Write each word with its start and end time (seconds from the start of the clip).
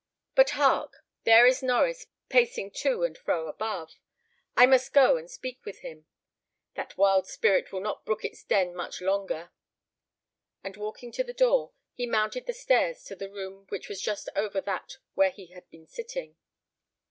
But 0.33 0.49
hark! 0.57 1.05
there 1.25 1.45
is 1.45 1.61
Norries 1.61 2.07
pacing 2.27 2.71
to 2.71 3.03
and 3.03 3.15
fro 3.15 3.45
above. 3.47 3.99
I 4.57 4.65
must 4.65 4.93
go 4.93 5.15
and 5.17 5.29
speak 5.29 5.63
with 5.63 5.81
him. 5.81 6.07
That 6.73 6.97
wild 6.97 7.27
spirit 7.27 7.71
will 7.71 7.81
not 7.81 8.03
brook 8.03 8.25
its 8.25 8.43
den 8.43 8.73
much 8.75 8.99
longer." 8.99 9.51
And 10.63 10.75
walking 10.75 11.11
to 11.11 11.23
the 11.23 11.33
door, 11.33 11.73
he 11.93 12.07
mounted 12.07 12.47
the 12.47 12.53
stairs 12.53 13.03
to 13.03 13.15
the 13.15 13.29
room 13.29 13.67
which 13.69 13.89
was 13.89 14.01
just 14.01 14.27
over 14.35 14.59
that 14.61 14.97
where 15.13 15.29
he 15.29 15.51
had 15.53 15.69
been 15.69 15.85
sitting. 15.85 16.35